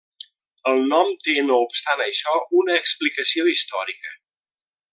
[0.71, 4.19] El nom té, no obstant això, una explicació històrica.